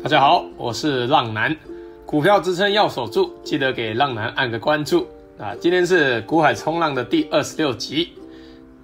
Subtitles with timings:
[0.00, 1.54] 大家好，我是浪男，
[2.06, 5.04] 股票支撑要守住，记得给浪男按个关注
[5.36, 5.52] 啊！
[5.60, 8.10] 今天是股海冲浪的第二十六集，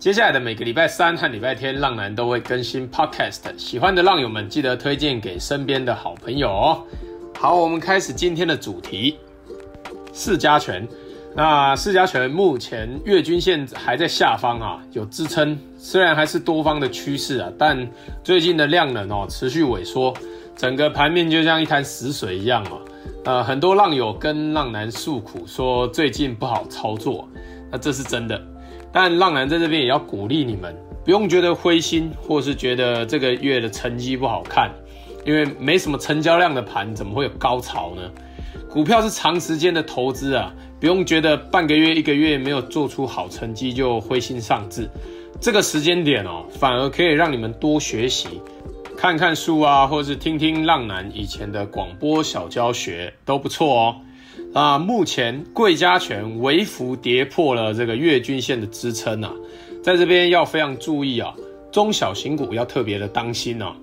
[0.00, 6.82] 接下来的每个礼拜三和礼拜天，浪男都会更新 Podcast，喜欢的浪友们记得推荐给身边的好朋友哦。
[7.38, 9.16] 好，我们开始今天的主题，
[10.12, 10.86] 四家拳。
[11.36, 17.88] 那市加权目前月均线还在下方啊，有支撑，虽然还是多方的趋势啊，但
[18.24, 20.12] 最近的量能哦持续萎缩。
[20.56, 22.72] 整个盘面就像一潭死水一样啊，
[23.24, 27.28] 呃，很多浪友跟浪男诉苦说最近不好操作，
[27.70, 28.40] 那这是真的。
[28.92, 34.70] 但浪男在这边也要鼓励你们，不用觉得灰心，或是觉得这个月的成绩不好看，
[35.26, 38.02] 因为没什么成交量的盘怎么会有高潮呢？
[38.70, 44.88] 股票是长时间的投资啊，不用觉得半个月、一个月没有做出好成绩就灰心丧志，
[45.40, 48.40] 这个时间点哦，反而可以让你们多学习。
[48.96, 53.96] 看看书啊，或是听听浪男以前的广播小教学都不错哦。
[54.54, 59.30] 啊，目前柜加权微幅跌破了这个月均线的支撑啊，
[59.82, 61.34] 在这边要非常注意啊，
[61.70, 63.74] 中小型股要特别的当心哦。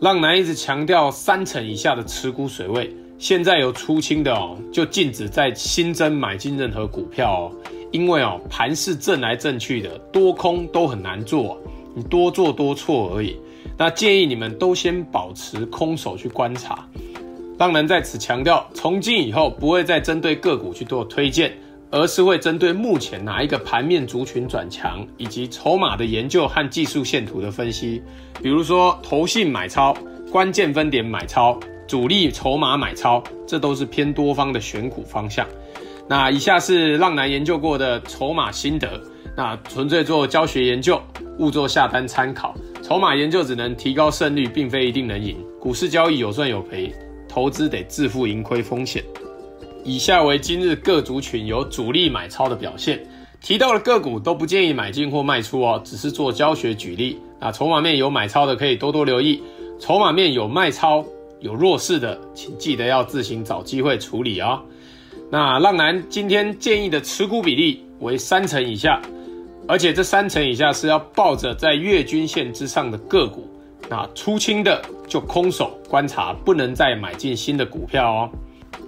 [0.00, 7.52] 浪男一直强调三成以下的持股水位，现在有出清的哦，就禁止再新增买进任何股票哦，
[7.92, 11.56] 因为哦盘势震来震去的，多空都很难做，
[11.94, 13.36] 你多做多错而已。
[13.78, 16.86] 那建议你们都先保持空手去观察。
[17.58, 21.52] 浪男在此强调，从今以后不会再针对个股去做推荐，
[21.90, 28.02] 而是会针对目前哪一个盘面族群转强，以及筹码的研究和技术线图的分析。
[28.42, 29.96] 比如说，投信买超、
[30.30, 35.46] 关键分点买超、主力筹码买超，这都是偏多方的选股方向。
[36.08, 39.00] 那以下是浪男研究过的筹码心得，
[39.36, 41.00] 那纯粹做教学研究，
[41.38, 42.54] 勿做下单参考。
[42.82, 45.36] 筹码研究只能提高胜率，并非一定能赢。
[45.60, 46.90] 股市交易有赚有赔，
[47.28, 49.04] 投资得自负盈亏风险。
[49.84, 53.04] 以下为今日各族群有主力买超的表现，
[53.42, 57.18] 提到的个股都不建议买进或卖出哦，只是做教学举例。
[57.38, 59.42] 那筹码面有买超的可以多多留意，
[59.78, 61.04] 筹码面有卖超
[61.40, 64.62] 有弱势的，请记得要自行找机会处理哦。
[65.30, 69.02] 那浪男今天建议的持股比例为三成以下。
[69.68, 73.48] 而且这三成以下是要抱着在月均线之上的个股，
[73.88, 78.30] 那出清的就空手观察，不能再买进新的股票哦。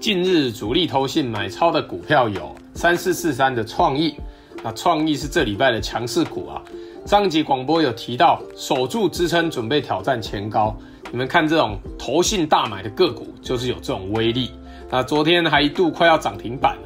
[0.00, 4.14] 近日主力投信买超的股票有三四四三的创意，
[4.62, 6.62] 那创意是这礼拜的强势股啊。
[7.04, 10.76] 上集广播有提到守住支撑，准备挑战前高。
[11.10, 14.52] 你们看这种投信大买的个股，就是有这种威力。
[14.90, 16.76] 那昨天还一度快要涨停板。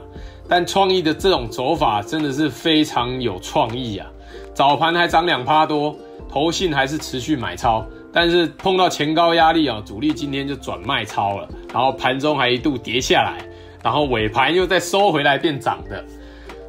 [0.54, 4.06] 但创意的这种走法真的是非常有创意啊！
[4.52, 5.96] 早盘还涨两趴多，
[6.28, 7.82] 投信还是持续买超，
[8.12, 13.42] 但是碰到前高压力啊，主力今天就转卖超了，然后盘中还一度跌下来，
[13.82, 16.04] 然后尾盘又再收回来变涨的，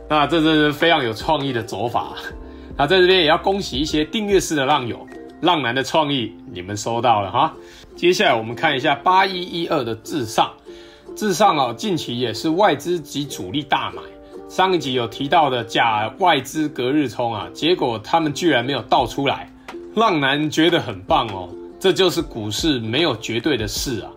[0.08, 2.14] 那这是非常有创意的走法。
[2.78, 5.06] 那在这边也要恭喜一些订阅式的浪友，
[5.42, 7.54] 浪男的创意你们收到了哈。
[7.98, 10.50] 接下来我们看一下八一一二的至上。
[11.16, 14.02] 至上哦，近期也是外资及主力大买。
[14.50, 19.52] 上一集有提到的假外资隔日冲啊，结果他们居然没有倒出来，
[19.96, 21.50] 浪男觉得很棒哦。
[21.80, 24.10] 这就是股市没有绝对的事啊，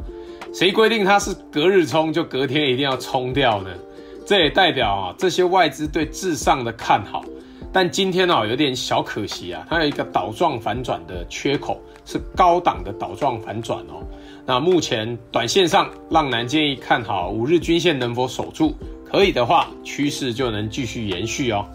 [0.55, 3.71] 谁规定它是隔日冲就隔天一定要冲掉呢？
[4.27, 7.23] 这也代表啊，这些外资对至上的看好。
[7.73, 14.03] 但今天哦，有点小可惜啊，它有一个倒状反转的缺口，是高档的倒状反转哦。
[14.47, 18.75] 那目前短线上，浪男建议看好五日均线能否守住，
[19.05, 21.67] 可以的话，趋势就能继续延续哦。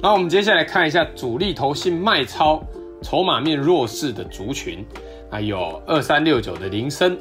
[0.00, 2.62] 那我们接下来看一下主力投信卖超、
[3.02, 4.86] 筹码面弱势的族群，
[5.32, 7.18] 那有二三六九的菱生，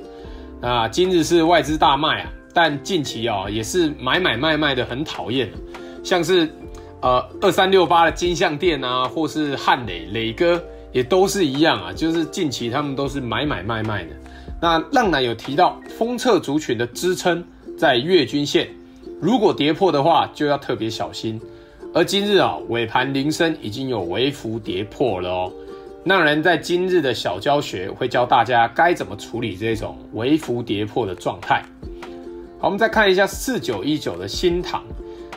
[0.61, 5.49] 那今日是外资大卖啊，但近期啊、哦、也是买买卖卖的很讨厌，
[6.03, 6.47] 像是
[7.01, 14.11] 呃二三六八的金像电啊，或是汉磊磊哥也都是一样啊，就是近期他们都是买买卖卖的。
[14.61, 17.43] 那浪男有提到，封测族群的支撑
[17.77, 18.67] 在月均线，
[19.21, 21.39] 如果跌破的话，就要特别小心。
[21.93, 25.51] 而今日啊，尾盘铃声已经有微幅跌破了哦。
[26.03, 31.63] 浪人在今日的小教学会教大家该怎么处理这种微幅跌破的状态。
[32.59, 34.83] 好，我们再看一下四九一九的新塘，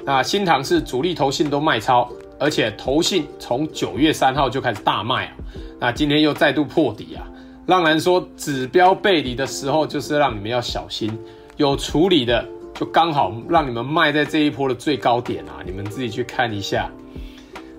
[0.04, 2.08] 那新塘是主力投信都卖超，
[2.38, 5.32] 而且投信从九月三号就开始大卖啊，
[5.80, 7.24] 那今天又再度破底啊。
[7.67, 11.17] 浪男说，指标背离的时候，就是让你们要小心。
[11.59, 12.44] 有处理的，
[12.75, 15.62] 就刚好让你们卖在这一波的最高点啊！
[15.64, 16.91] 你们自己去看一下。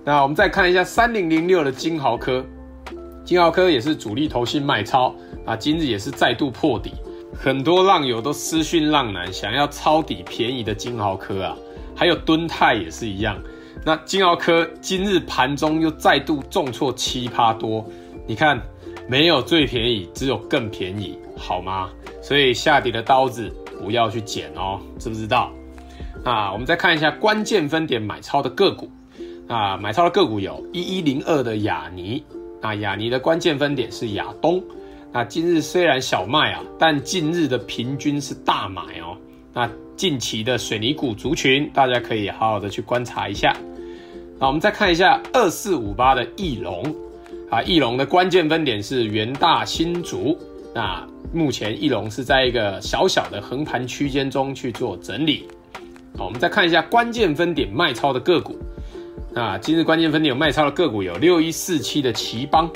[0.06, 2.46] 那我们再看一下三零零六的金豪科，
[3.26, 5.14] 金豪科也是主力投信卖超
[5.46, 6.92] 啊，今日也是再度破底。
[7.36, 11.58] 很多浪友都私讯浪男，想要抄底便宜的金豪科啊，
[11.96, 13.38] 还有敦泰也是一样。
[13.84, 17.86] 那金豪科今日盘中又再度重挫七趴多，
[18.26, 18.62] 你看
[19.14, 21.88] 没有最便宜，只有更便宜，好吗？
[22.20, 23.48] 所以下跌的刀子
[23.80, 25.52] 不要去捡哦，知不知道？
[26.26, 28.90] 那我们再看一下关键分点买超的个股。
[29.48, 32.24] 啊，买超的个股有一一零二的亚尼。
[32.60, 34.60] 那亚尼的关键分点是亚东。
[35.12, 39.16] 那今日虽然小卖啊，但近日的平均是大买哦。
[39.54, 43.56] 那近期的水泥股族群，大家可以好好的去观察一下。
[44.40, 46.84] 那我们再看一下二四五八的翼龙。
[47.54, 50.36] 啊，义隆的关键分点是元大新竹。
[50.74, 55.48] 那目前义隆是在一个小小的横盘区间中去做整理。
[56.18, 58.58] 好，我们再看一下关键分点卖超的个股。
[59.32, 62.68] 那今日关键分点有卖超的个股有六一四七的奇邦。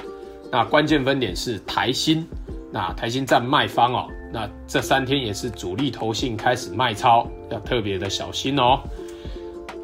[0.52, 2.24] 那关键分点是台新。
[2.72, 4.08] 那台新占卖方哦。
[4.32, 8.80] 那这三天也是主力投信开始卖超，要特别的小心哦。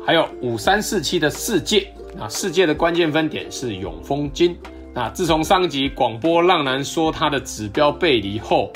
[0.06, 1.92] 还有五三四七的世界。
[2.16, 4.56] 那世界的关键分点是永丰金。
[4.94, 8.72] 那自从上集广播浪男说他的指标背离后，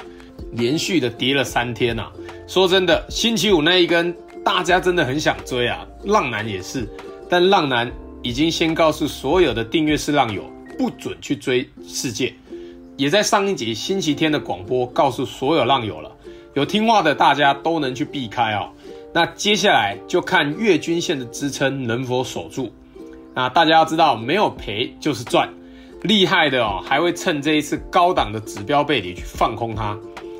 [0.51, 2.11] 连续的跌了三天啊。
[2.47, 4.15] 说真的，星期五那一根。
[4.43, 6.87] 大家真的很想追啊，浪男也是，
[7.29, 7.91] 但浪男
[8.23, 10.41] 已经先告诉所有的订阅式浪友，
[10.77, 12.33] 不准去追世界，
[12.95, 16.09] 也在上一集星期天的广播告诉所有浪友了，
[16.53, 18.69] 有听话的大家都能去避开哦。
[19.13, 22.71] 那接下来就看月均线的支撑能否守住。
[23.35, 25.53] 那大家要知道，没有赔就是赚，
[26.03, 29.97] 厉害的哦，还会趁这一次高档的指标背离去放空它。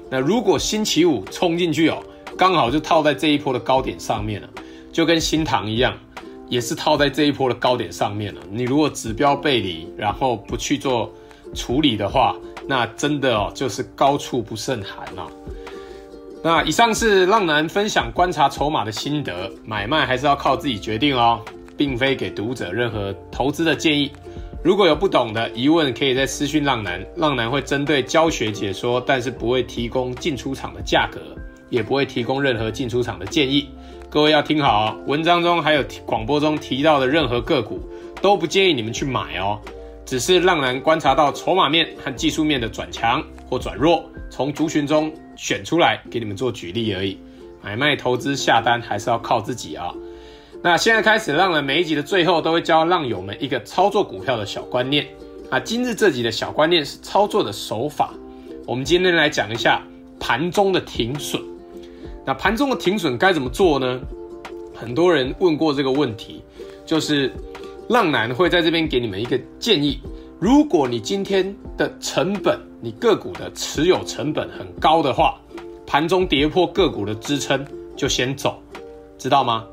[0.10, 2.04] 那如果星期五冲进去哦。
[2.38, 4.48] 刚好就套在这一波的高点上面了，
[4.94, 5.92] 就跟新塘一样，
[6.48, 8.42] 也是套在这一波的高点上面了。
[8.52, 11.12] 你如果指标背离，然后不去做
[11.56, 12.36] 处理的话，
[12.68, 15.26] 那真的哦就是高处不胜寒啊。
[16.44, 21.42] 那以上是浪男分享观察筹码的心得，买卖还是要靠自己决定哦，
[21.76, 24.12] 并非给读者任何投资的建议。
[24.68, 31.22] 如果有不懂的疑问，可以在私讯浪男，浪男会针对教学解说，但是不会提供进出场的价格。
[31.70, 33.70] 也不会提供任何进出场的建议，
[34.10, 34.98] 各位要听好哦。
[35.08, 37.80] 文章中还有广播中提到的任何个股，
[38.22, 39.58] 都不建议你们去买哦。
[40.06, 47.18] 只是浪男观察到筹码面和技术面的转强或转弱，从族群中选出来给你们做举例而已。
[47.64, 49.94] 买卖投资下单还是要靠自己啊。
[50.64, 55.08] 那现在开始，浪男每一集的最后都会教浪友们一个操作股票的小观念
[55.52, 55.60] 啊。
[55.60, 58.12] 今日这集的小观念是操作的手法，
[58.66, 59.82] 我们今天来讲一下
[60.20, 61.42] 盘中的停损。
[62.26, 64.02] 那盘中的停损该怎么做呢？
[64.76, 66.42] 很多人问过这个问题，
[66.86, 67.32] 就是
[67.88, 70.00] 浪男会在这边给你们一个建议：
[70.40, 75.40] 如果你今天的成本，你个股的持有成本很高的话，
[75.86, 77.66] 盘中跌破个股的支撑
[77.96, 78.60] 就先走，
[79.20, 79.64] 知道吗？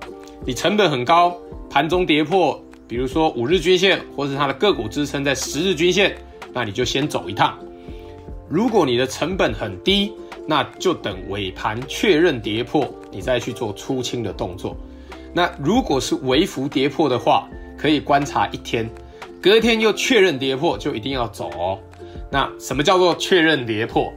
[0.46, 1.35] 你成本很高，
[1.70, 6.14] 盘中跌破，比如说五日均线，或是它的个股支撑在十日均线，
[6.52, 7.58] 那你就先走一趟。
[8.46, 10.12] 如果你的成本很低，
[10.46, 14.76] 那就等尾盘确认跌破，你再去做出清的动作。
[15.32, 17.49] 那如果是微幅跌破的话，
[17.79, 18.88] 可以观察一天，
[19.41, 21.79] 隔天又确认跌破，就一定要走哦。
[22.31, 24.12] 那什么叫做确认跌破？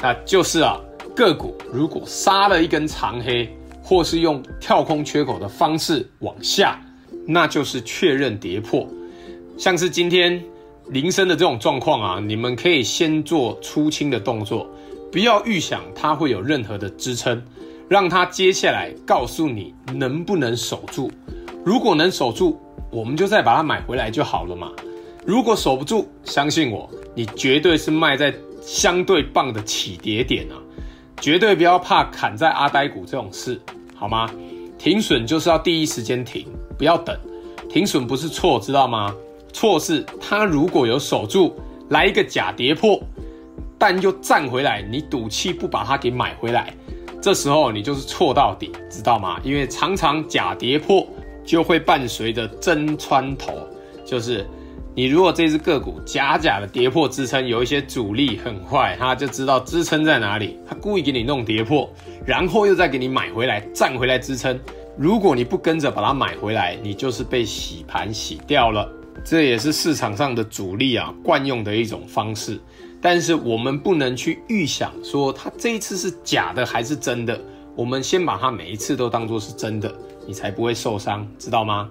[0.00, 0.78] 那就是啊，
[1.14, 6.80] 个股如果杀了一根长黑，或是用跳空缺口的方式往下，
[7.26, 8.86] 那就是确认跌破。
[9.58, 10.42] 像是今天
[10.88, 14.66] 铃声的这种状况啊，你们可以先做出清的动作。
[15.10, 17.42] 不要预想它会有任何的支撑，
[17.86, 21.12] 让它接下来告诉你能不能守住。
[21.64, 22.58] 如果能守住，
[22.90, 24.72] 我们就再把它买回来就好了嘛。
[25.26, 30.56] 如果守不住，相信我，你绝对是卖在相对棒的起跌点啊！
[31.20, 33.60] 绝对不要怕砍在阿呆股这种事，
[33.94, 34.28] 好吗？
[34.78, 37.16] 停损就是要第一时间停，不要等。
[37.68, 39.14] 停损不是错，知道吗？
[39.52, 41.54] 错是它如果有守住，
[41.90, 43.00] 来一个假跌破。
[43.78, 46.72] 但又站回来，你赌气不把它给买回来，
[47.20, 49.40] 这时候你就是错到底，知道吗？
[49.42, 51.04] 因为常常假跌破
[51.44, 53.52] 就会伴随着真穿头，
[54.04, 54.46] 就是
[54.94, 61.90] 你如果这只个股假假的跌破支撑，有一些主力很坏，他就知道支撑在哪里，他故意给你弄跌破，
[62.26, 64.58] 然后又再给你买回来，站回来支撑。
[64.98, 68.86] 如果你不跟着把它买回来，你就是被洗盘洗掉了。
[69.24, 72.60] 这也是市场上的主力啊惯用的一种方式。
[73.00, 77.40] 但是我们不能去预想说它这一次是假的还是真的，
[77.74, 79.90] 我们先把它每一次都当作是真的，
[80.26, 81.88] 你才不会受伤，知道吗？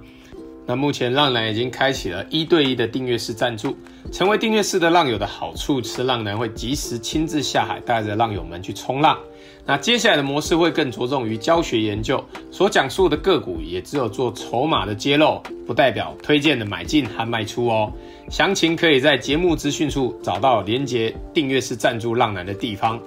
[0.65, 3.75] 那目前浪男已经开启了一对一的订阅式赞助，
[4.11, 9.17] 成为订阅式的浪友的好处是，浪男会及时亲自下海，带着浪友们去冲浪。
[9.65, 17.91] 那接下来的模式会更着重于教学研究，所讲述的个股也只有做筹码的揭露，不代表推荐的买进和卖出哦。
[18.29, 22.99] 详情可以在节目资讯处找到连接订阅式赞助浪男的地方。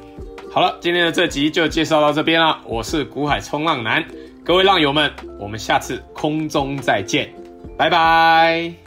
[0.52, 2.60] 好了，今天的这集就介绍到这边了。
[2.66, 4.04] 我是股海冲浪男，
[4.44, 7.28] 各位浪友们，我们下次空中再见。
[7.76, 8.83] 拜拜。